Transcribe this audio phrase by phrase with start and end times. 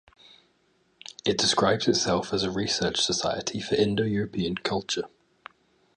[1.25, 5.07] It describes itself as a "research society for Indo-European culture".